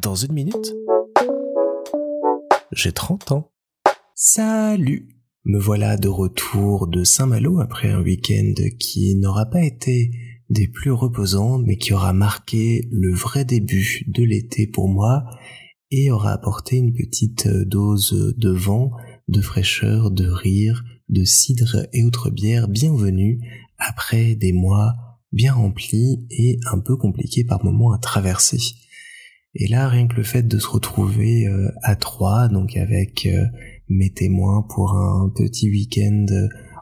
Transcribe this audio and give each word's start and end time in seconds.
Dans 0.00 0.14
une 0.14 0.32
minute, 0.32 0.74
j'ai 2.72 2.92
30 2.92 3.32
ans. 3.32 3.50
Salut 4.14 5.08
Me 5.44 5.58
voilà 5.58 5.96
de 5.96 6.08
retour 6.08 6.86
de 6.86 7.04
Saint-Malo 7.04 7.60
après 7.60 7.90
un 7.90 8.00
week-end 8.00 8.54
qui 8.78 9.16
n'aura 9.16 9.46
pas 9.46 9.62
été 9.62 10.10
des 10.50 10.68
plus 10.68 10.92
reposants, 10.92 11.58
mais 11.58 11.76
qui 11.76 11.92
aura 11.92 12.12
marqué 12.12 12.88
le 12.92 13.12
vrai 13.12 13.44
début 13.44 14.04
de 14.08 14.22
l'été 14.22 14.66
pour 14.66 14.88
moi 14.88 15.24
et 15.90 16.10
aura 16.10 16.32
apporté 16.32 16.76
une 16.76 16.92
petite 16.92 17.48
dose 17.48 18.34
de 18.36 18.50
vent, 18.50 18.92
de 19.26 19.40
fraîcheur, 19.40 20.10
de 20.10 20.28
rire, 20.28 20.84
de 21.08 21.24
cidre 21.24 21.86
et 21.92 22.04
autres 22.04 22.30
bières 22.30 22.68
bienvenues 22.68 23.40
après 23.78 24.34
des 24.34 24.52
mois 24.52 24.94
bien 25.32 25.54
remplis 25.54 26.26
et 26.30 26.58
un 26.72 26.78
peu 26.78 26.96
compliqués 26.96 27.44
par 27.44 27.64
moments 27.64 27.92
à 27.92 27.98
traverser. 27.98 28.58
Et 29.54 29.66
là, 29.66 29.88
rien 29.88 30.06
que 30.06 30.16
le 30.16 30.22
fait 30.22 30.42
de 30.46 30.58
se 30.58 30.68
retrouver 30.68 31.46
euh, 31.46 31.68
à 31.82 31.96
trois, 31.96 32.48
donc 32.48 32.76
avec 32.76 33.26
euh, 33.26 33.44
mes 33.88 34.10
témoins 34.10 34.66
pour 34.68 34.92
un 34.92 35.30
petit 35.34 35.70
week-end 35.70 36.26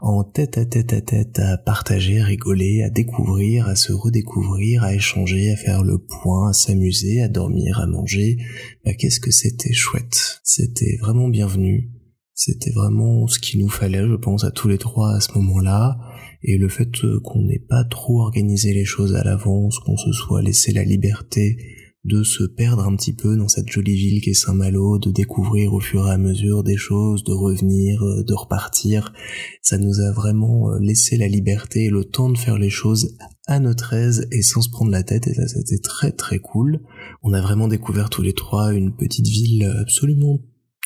en 0.01 0.23
tête 0.23 0.57
à 0.57 0.65
tête 0.65 0.93
à 0.93 1.01
tête 1.01 1.39
à 1.39 1.57
partager, 1.57 2.19
à 2.19 2.25
rigoler, 2.25 2.83
à 2.83 2.89
découvrir, 2.89 3.67
à 3.67 3.75
se 3.75 3.93
redécouvrir, 3.93 4.83
à 4.83 4.93
échanger, 4.93 5.51
à 5.51 5.55
faire 5.55 5.83
le 5.83 5.97
point, 5.97 6.49
à 6.49 6.53
s'amuser, 6.53 7.21
à 7.21 7.27
dormir, 7.27 7.79
à 7.79 7.87
manger, 7.87 8.37
bah 8.85 8.93
qu'est-ce 8.93 9.19
que 9.19 9.31
c'était 9.31 9.73
chouette. 9.73 10.41
C'était 10.43 10.97
vraiment 11.01 11.29
bienvenu. 11.29 11.91
C'était 12.33 12.71
vraiment 12.71 13.25
ce 13.25 13.39
qu'il 13.39 13.59
nous 13.59 13.69
fallait, 13.69 14.07
je 14.07 14.15
pense, 14.15 14.43
à 14.43 14.51
tous 14.51 14.67
les 14.67 14.77
trois 14.77 15.15
à 15.15 15.19
ce 15.19 15.35
moment-là. 15.39 15.97
Et 16.43 16.57
le 16.57 16.69
fait 16.69 16.91
qu'on 17.23 17.41
n'ait 17.41 17.65
pas 17.67 17.83
trop 17.83 18.21
organisé 18.21 18.73
les 18.73 18.85
choses 18.85 19.15
à 19.15 19.23
l'avance, 19.23 19.79
qu'on 19.79 19.97
se 19.97 20.11
soit 20.11 20.43
laissé 20.43 20.71
la 20.71 20.83
liberté 20.83 21.57
de 22.03 22.23
se 22.23 22.43
perdre 22.43 22.85
un 22.85 22.95
petit 22.95 23.13
peu 23.13 23.35
dans 23.35 23.47
cette 23.47 23.69
jolie 23.69 23.95
ville 23.95 24.21
qu'est 24.21 24.33
Saint-Malo, 24.33 24.97
de 24.97 25.11
découvrir 25.11 25.73
au 25.73 25.79
fur 25.79 26.07
et 26.07 26.11
à 26.11 26.17
mesure 26.17 26.63
des 26.63 26.77
choses, 26.77 27.23
de 27.23 27.33
revenir, 27.33 28.01
euh, 28.01 28.23
de 28.23 28.33
repartir. 28.33 29.13
Ça 29.61 29.77
nous 29.77 29.99
a 29.99 30.11
vraiment 30.11 30.71
euh, 30.71 30.79
laissé 30.79 31.17
la 31.17 31.27
liberté 31.27 31.85
et 31.85 31.89
le 31.89 32.05
temps 32.05 32.29
de 32.29 32.37
faire 32.37 32.57
les 32.57 32.69
choses 32.69 33.17
à 33.47 33.59
notre 33.59 33.93
aise 33.93 34.27
et 34.31 34.41
sans 34.41 34.61
se 34.61 34.69
prendre 34.69 34.91
la 34.91 35.03
tête 35.03 35.27
et 35.27 35.33
ça 35.33 35.47
c'était 35.47 35.81
très 35.81 36.11
très 36.11 36.39
cool. 36.39 36.81
On 37.23 37.33
a 37.33 37.41
vraiment 37.41 37.67
découvert 37.67 38.09
tous 38.09 38.21
les 38.21 38.33
trois 38.33 38.73
une 38.73 38.95
petite 38.95 39.27
ville 39.27 39.63
absolument 39.81 40.39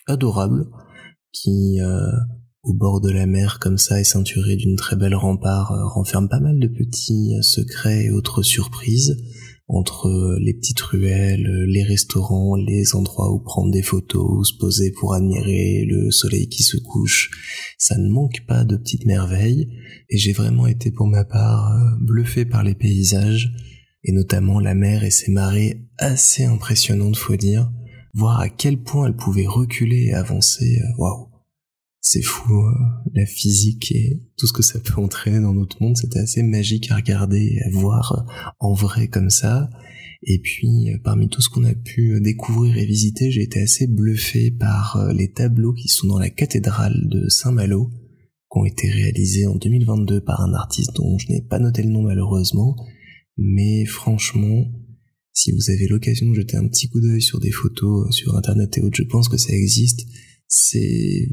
adorable 0.08 0.68
qui 1.34 1.80
euh, 1.82 2.12
au 2.64 2.74
bord 2.74 3.02
de 3.02 3.10
la 3.10 3.26
mer 3.26 3.60
comme 3.60 3.78
ça 3.78 4.00
et 4.00 4.04
ceinturée 4.04 4.56
d'une 4.56 4.76
très 4.76 4.96
belle 4.96 5.16
rempart 5.16 5.74
renferme 5.94 6.30
pas 6.30 6.40
mal 6.40 6.60
de 6.60 6.68
petits 6.68 7.34
secrets 7.42 8.06
et 8.06 8.12
autres 8.12 8.44
surprises 8.44 9.18
entre 9.74 10.38
les 10.42 10.54
petites 10.54 10.82
ruelles, 10.82 11.48
les 11.68 11.84
restaurants, 11.84 12.56
les 12.56 12.94
endroits 12.94 13.32
où 13.32 13.40
prendre 13.40 13.72
des 13.72 13.82
photos, 13.82 14.50
se 14.50 14.58
poser 14.58 14.92
pour 14.92 15.14
admirer 15.14 15.86
le 15.88 16.12
soleil 16.12 16.50
qui 16.50 16.64
se 16.64 16.78
couche. 16.78 17.32
Ça 17.78 17.98
ne 17.98 18.10
manque 18.10 18.46
pas 18.48 18.66
de 18.66 18.76
petites 18.76 19.06
merveilles. 19.06 19.70
Et 20.10 20.18
j'ai 20.18 20.34
vraiment 20.34 20.68
été 20.68 20.92
pour 20.92 21.08
ma 21.08 21.24
part 21.24 21.72
euh, 21.72 21.96
bluffé 22.02 22.44
par 22.44 22.64
les 22.64 22.76
paysages 22.76 23.54
et 24.04 24.12
notamment 24.12 24.60
la 24.60 24.76
mer 24.76 25.04
et 25.04 25.12
ses 25.12 25.32
marées 25.32 25.82
assez 25.98 26.44
impressionnantes 26.44 27.16
faut 27.16 27.36
dire, 27.36 27.72
voir 28.14 28.40
à 28.40 28.50
quel 28.50 28.82
point 28.82 29.08
elle 29.08 29.16
pouvait 29.16 29.48
reculer 29.48 30.08
et 30.08 30.14
avancer, 30.14 30.80
euh, 30.82 30.98
waouh 30.98 31.31
c'est 32.12 32.22
fou, 32.22 32.54
euh, 32.54 32.74
la 33.14 33.26
physique 33.26 33.94
et 33.94 34.20
tout 34.38 34.46
ce 34.46 34.52
que 34.52 34.64
ça 34.64 34.80
peut 34.80 35.00
entraîner 35.00 35.40
dans 35.40 35.54
notre 35.54 35.82
monde, 35.82 35.96
c'était 35.96 36.20
assez 36.20 36.44
magique 36.44 36.92
à 36.92 36.98
regarder 36.98 37.62
à 37.66 37.70
voir 37.70 38.12
euh, 38.12 38.54
en 38.60 38.74
vrai 38.74 39.08
comme 39.08 39.30
ça. 39.30 39.70
Et 40.24 40.40
puis, 40.40 40.92
euh, 40.92 40.98
parmi 41.02 41.30
tout 41.30 41.42
ce 41.42 41.48
qu'on 41.48 41.64
a 41.64 41.74
pu 41.74 42.20
découvrir 42.20 42.78
et 42.78 42.86
visiter, 42.86 43.32
j'ai 43.32 43.44
été 43.44 43.62
assez 43.62 43.88
bluffé 43.88 44.52
par 44.52 45.14
les 45.14 45.32
tableaux 45.32 45.72
qui 45.72 45.88
sont 45.88 46.08
dans 46.08 46.20
la 46.20 46.30
cathédrale 46.30 47.08
de 47.08 47.30
Saint-Malo, 47.30 47.90
qui 47.90 48.60
ont 48.60 48.66
été 48.66 48.90
réalisés 48.90 49.48
en 49.48 49.56
2022 49.56 50.20
par 50.20 50.42
un 50.42 50.54
artiste 50.54 50.92
dont 50.96 51.18
je 51.18 51.32
n'ai 51.32 51.42
pas 51.42 51.60
noté 51.60 51.82
le 51.82 51.92
nom 51.92 52.02
malheureusement, 52.02 52.76
mais 53.38 53.86
franchement, 53.86 54.66
si 55.32 55.54
vous 55.54 55.70
avez 55.70 55.88
l'occasion 55.88 56.30
de 56.30 56.36
jeter 56.36 56.58
un 56.58 56.68
petit 56.68 56.90
coup 56.90 57.00
d'œil 57.00 57.22
sur 57.22 57.40
des 57.40 57.52
photos 57.52 58.14
sur 58.14 58.36
internet 58.36 58.78
et 58.78 58.82
autres, 58.82 58.98
je 58.98 59.04
pense 59.04 59.30
que 59.30 59.38
ça 59.38 59.54
existe. 59.54 60.06
C'est 60.50 61.30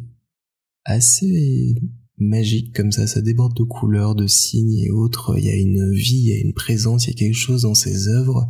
assez 0.88 1.74
magique 2.16 2.74
comme 2.74 2.90
ça, 2.90 3.06
ça 3.06 3.20
déborde 3.20 3.56
de 3.56 3.62
couleurs, 3.62 4.14
de 4.14 4.26
signes 4.26 4.78
et 4.78 4.90
autres, 4.90 5.34
il 5.38 5.44
y 5.44 5.50
a 5.50 5.54
une 5.54 5.92
vie, 5.92 6.18
il 6.18 6.28
y 6.28 6.32
a 6.32 6.40
une 6.40 6.54
présence, 6.54 7.06
il 7.06 7.10
y 7.10 7.12
a 7.12 7.18
quelque 7.18 7.36
chose 7.36 7.62
dans 7.62 7.74
ces 7.74 8.08
œuvres, 8.08 8.48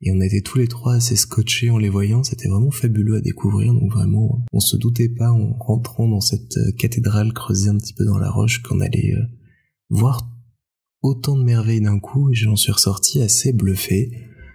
et 0.00 0.12
on 0.12 0.20
était 0.20 0.40
tous 0.40 0.58
les 0.58 0.68
trois 0.68 0.94
assez 0.94 1.16
scotchés 1.16 1.70
en 1.70 1.78
les 1.78 1.88
voyant, 1.88 2.22
c'était 2.22 2.48
vraiment 2.48 2.70
fabuleux 2.70 3.16
à 3.16 3.20
découvrir, 3.20 3.74
donc 3.74 3.90
vraiment, 3.90 4.44
on 4.52 4.60
se 4.60 4.76
doutait 4.76 5.10
pas 5.10 5.30
en 5.30 5.54
rentrant 5.58 6.08
dans 6.08 6.20
cette 6.20 6.56
euh, 6.56 6.72
cathédrale 6.78 7.32
creusée 7.32 7.68
un 7.68 7.76
petit 7.76 7.94
peu 7.94 8.04
dans 8.04 8.18
la 8.18 8.30
roche 8.30 8.62
qu'on 8.62 8.80
allait 8.80 9.14
euh, 9.14 9.26
voir 9.90 10.30
autant 11.02 11.36
de 11.36 11.42
merveilles 11.42 11.80
d'un 11.80 11.98
coup, 11.98 12.30
et 12.30 12.34
j'en 12.34 12.56
suis 12.56 12.72
ressorti 12.72 13.20
assez 13.20 13.52
bluffé, 13.52 14.10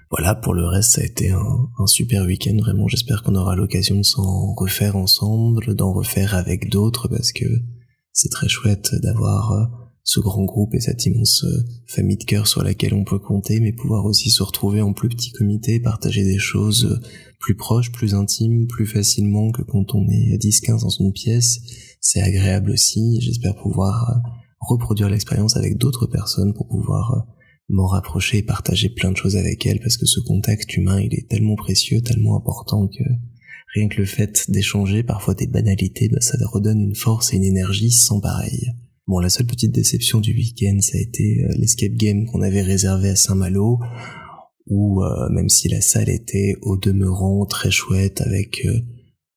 voilà, 0.09 0.35
pour 0.35 0.53
le 0.53 0.66
reste, 0.66 0.91
ça 0.94 1.01
a 1.01 1.03
été 1.03 1.31
un, 1.31 1.88
super 1.88 2.25
week-end. 2.25 2.56
Vraiment, 2.59 2.88
j'espère 2.88 3.23
qu'on 3.23 3.35
aura 3.35 3.56
l'occasion 3.56 3.97
de 3.97 4.03
s'en 4.03 4.53
refaire 4.53 4.95
ensemble, 4.95 5.75
d'en 5.75 5.91
refaire 5.91 6.34
avec 6.34 6.69
d'autres, 6.69 7.09
parce 7.09 7.34
que 7.34 7.45
c'est 8.13 8.29
très 8.29 8.47
chouette 8.47 8.96
d'avoir 8.96 9.51
euh, 9.51 9.66
ce 10.03 10.22
grand 10.22 10.46
groupe 10.46 10.73
et 10.75 10.79
cette 10.79 11.06
immense 11.06 11.44
euh, 11.44 11.66
famille 11.88 12.16
de 12.16 12.23
cœur 12.23 12.47
sur 12.47 12.63
laquelle 12.63 12.94
on 12.94 13.03
peut 13.03 13.19
compter, 13.19 13.59
mais 13.59 13.73
pouvoir 13.73 14.06
aussi 14.06 14.29
se 14.29 14.44
retrouver 14.44 14.81
en 14.81 14.94
plus 14.94 15.09
petit 15.09 15.31
comité, 15.31 15.81
partager 15.81 16.23
des 16.23 16.40
choses 16.40 16.85
euh, 16.85 17.07
plus 17.40 17.56
proches, 17.56 17.91
plus 17.91 18.16
intimes, 18.16 18.66
plus 18.67 18.88
facilement 18.88 19.51
que 19.51 19.62
quand 19.62 19.94
on 19.94 20.07
est 20.07 20.41
10-15 20.41 20.84
dans 20.84 20.90
une 20.90 21.12
pièce. 21.12 21.59
C'est 22.00 22.22
agréable 22.22 22.72
aussi. 22.72 23.19
J'espère 23.19 23.56
pouvoir 23.56 24.22
reproduire 24.62 25.09
l'expérience 25.09 25.57
avec 25.57 25.78
d'autres 25.78 26.07
personnes 26.07 26.53
pour 26.53 26.67
pouvoir 26.67 27.28
m'en 27.69 27.88
rapprocher 27.88 28.38
et 28.38 28.44
partager 28.44 28.89
plein 28.89 29.11
de 29.11 29.17
choses 29.17 29.35
avec 29.35 29.66
elle 29.66 29.79
parce 29.79 29.97
que 29.97 30.05
ce 30.05 30.19
contact 30.22 30.75
humain 30.75 31.01
il 31.01 31.13
est 31.13 31.28
tellement 31.29 31.55
précieux, 31.55 32.01
tellement 32.01 32.38
important 32.38 32.88
que 32.88 33.03
rien 33.75 33.88
que 33.88 33.97
le 33.97 34.05
fait 34.05 34.50
d'échanger 34.50 35.03
parfois 35.03 35.33
des 35.33 35.47
banalités, 35.47 36.09
bah, 36.09 36.22
ça 36.22 36.38
redonne 36.45 36.81
une 36.81 36.95
force 36.95 37.33
et 37.33 37.38
une 37.38 37.44
énergie 37.44 37.91
sans 37.91 38.19
pareil. 38.19 38.72
Bon, 39.07 39.19
la 39.19 39.29
seule 39.29 39.45
petite 39.45 39.72
déception 39.72 40.19
du 40.19 40.33
week-end, 40.33 40.78
ça 40.81 40.97
a 40.97 41.01
été 41.01 41.41
euh, 41.41 41.53
l'escape 41.57 41.94
game 41.94 42.25
qu'on 42.25 42.41
avait 42.41 42.61
réservé 42.61 43.09
à 43.09 43.16
Saint-Malo, 43.16 43.79
où 44.67 45.01
euh, 45.01 45.29
même 45.29 45.47
si 45.47 45.69
la 45.69 45.79
salle 45.79 46.09
était 46.09 46.55
au 46.61 46.78
demeurant 46.78 47.45
très 47.45 47.72
chouette 47.72 48.22
avec 48.22 48.66
euh, 48.66 48.81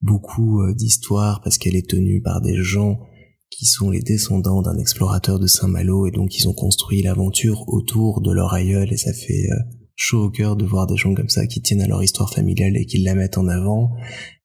beaucoup 0.02 0.62
d'histoires 0.74 1.40
parce 1.44 1.58
qu'elle 1.58 1.76
est 1.76 1.88
tenue 1.88 2.22
par 2.22 2.40
des 2.40 2.56
gens 2.56 3.00
qui 3.50 3.66
sont 3.66 3.90
les 3.90 4.00
descendants 4.00 4.62
d'un 4.62 4.78
explorateur 4.78 5.38
de 5.38 5.46
Saint-Malo 5.46 6.06
et 6.06 6.10
donc 6.12 6.36
ils 6.38 6.48
ont 6.48 6.54
construit 6.54 7.02
l'aventure 7.02 7.64
autour 7.68 8.20
de 8.20 8.32
leur 8.32 8.54
aïeul 8.54 8.92
et 8.92 8.96
ça 8.96 9.12
fait 9.12 9.50
euh, 9.50 9.56
chaud 9.96 10.24
au 10.24 10.30
cœur 10.30 10.56
de 10.56 10.64
voir 10.64 10.86
des 10.86 10.96
gens 10.96 11.14
comme 11.14 11.28
ça 11.28 11.46
qui 11.46 11.60
tiennent 11.60 11.82
à 11.82 11.88
leur 11.88 12.02
histoire 12.02 12.32
familiale 12.32 12.76
et 12.76 12.86
qui 12.86 12.98
la 12.98 13.14
mettent 13.14 13.38
en 13.38 13.48
avant. 13.48 13.90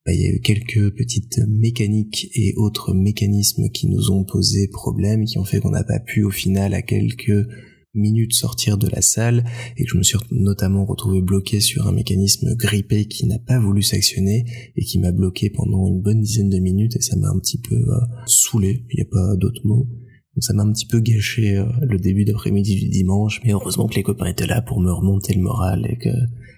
Bah, 0.06 0.14
il 0.14 0.22
y 0.22 0.26
a 0.26 0.30
eu 0.30 0.42
quelques 0.42 0.96
petites 0.96 1.40
mécaniques 1.48 2.30
et 2.36 2.54
autres 2.58 2.94
mécanismes 2.94 3.70
qui 3.70 3.88
nous 3.88 4.12
ont 4.12 4.24
posé 4.24 4.68
problème, 4.68 5.26
qui 5.26 5.40
ont 5.40 5.46
fait 5.46 5.60
qu'on 5.60 5.72
n'a 5.72 5.84
pas 5.84 6.00
pu 6.00 6.24
au 6.24 6.30
final 6.30 6.74
à 6.74 6.82
quelques 6.82 7.48
minutes 7.96 8.34
sortir 8.34 8.78
de 8.78 8.88
la 8.88 9.02
salle 9.02 9.46
et 9.78 9.84
que 9.84 9.90
je 9.90 9.98
me 9.98 10.04
suis 10.04 10.18
notamment 10.32 10.86
retrouvé 10.86 11.22
bloqué 11.22 11.60
sur 11.60 11.88
un 11.88 11.92
mécanisme 11.92 12.56
grippé 12.56 13.06
qui 13.06 13.26
n'a 13.26 13.40
pas 13.40 13.60
voulu 13.60 13.82
s'actionner 13.82 14.46
et 14.76 14.84
qui 14.84 15.00
m'a 15.00 15.12
bloqué 15.12 15.50
pendant 15.50 15.88
une 15.88 16.02
bonne 16.02 16.22
dizaine 16.22 16.50
de 16.50 16.60
minutes 16.60 16.96
et 16.96 17.02
ça 17.02 17.16
m'a 17.16 17.30
un 17.30 17.40
petit 17.40 17.60
peu 17.60 17.76
euh, 17.76 18.00
saoulé, 18.26 18.86
il 18.92 18.98
n'y 18.98 19.04
a 19.04 19.12
pas 19.12 19.36
d'autre 19.36 19.62
mot. 19.64 19.88
Donc 20.36 20.44
ça 20.44 20.54
m'a 20.54 20.64
un 20.64 20.72
petit 20.74 20.86
peu 20.86 21.00
gâché 21.00 21.58
euh, 21.58 21.66
le 21.82 21.98
début 21.98 22.26
d'après-midi 22.26 22.76
du 22.76 22.90
dimanche, 22.90 23.42
mais 23.46 23.54
heureusement 23.54 23.88
que 23.88 23.96
les 23.96 24.04
copains 24.04 24.26
étaient 24.26 24.48
là 24.48 24.62
pour 24.62 24.82
me 24.82 24.92
remonter 24.92 25.34
le 25.34 25.42
moral 25.42 25.86
et 25.90 25.98
que 25.98 26.10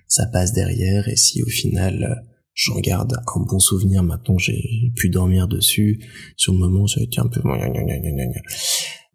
ça 0.08 0.26
passe 0.26 0.52
derrière. 0.52 1.08
Et 1.08 1.16
si 1.16 1.44
au 1.44 1.48
final 1.48 2.04
euh, 2.04 2.16
j'en 2.56 2.80
garde 2.80 3.14
un 3.14 3.40
bon 3.42 3.60
souvenir 3.60 4.02
maintenant 4.02 4.38
j'ai 4.38 4.92
pu 4.96 5.10
dormir 5.10 5.48
dessus. 5.48 6.04
Sur 6.38 6.54
le 6.54 6.60
moment 6.60 6.88
ça 6.88 7.00
a 7.00 7.04
été 7.04 7.20
un 7.20 7.28
peu 7.28 7.42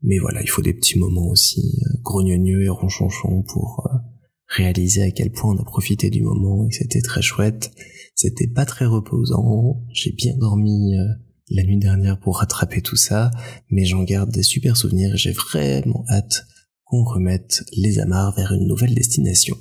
mais 0.03 0.19
voilà, 0.19 0.43
il 0.43 0.49
faut 0.49 0.63
des 0.63 0.75
petits 0.75 0.99
moments 0.99 1.29
aussi 1.29 1.81
euh, 1.87 1.99
grognonneux 2.03 2.63
et 2.63 2.69
ronchonchons 2.69 3.43
pour 3.43 3.87
euh, 3.87 3.97
réaliser 4.49 5.03
à 5.03 5.11
quel 5.11 5.31
point 5.31 5.55
on 5.55 5.61
a 5.61 5.65
profité 5.65 6.11
du 6.11 6.23
moment 6.23 6.65
et 6.65 6.71
que 6.71 6.77
c'était 6.77 7.03
très 7.03 7.23
chouette. 7.23 7.73
C'était 8.15 8.49
pas 8.49 8.67
très 8.67 8.85
reposant, 8.85 9.83
j'ai 9.93 10.13
bien 10.13 10.37
dormi 10.37 10.97
euh, 10.97 11.07
la 11.51 11.63
nuit 11.63 11.79
dernière 11.79 12.19
pour 12.19 12.39
rattraper 12.39 12.83
tout 12.83 12.97
ça, 12.97 13.31
mais 13.71 13.85
j'en 13.85 14.03
garde 14.03 14.31
des 14.31 14.43
super 14.43 14.77
souvenirs 14.77 15.15
et 15.15 15.19
j'ai 15.19 15.33
vraiment 15.33 16.05
hâte 16.09 16.47
qu'on 16.85 17.05
remette 17.05 17.65
les 17.77 17.99
amarres 17.99 18.35
vers 18.37 18.53
une 18.53 18.67
nouvelle 18.67 18.95
destination. 18.95 19.57